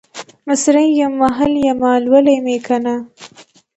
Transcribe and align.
مصریم، 0.47 1.11
محل 1.21 1.53
یمه، 1.67 1.91
لولی 2.05 2.37
مې 2.45 2.57
کنه 2.67 2.95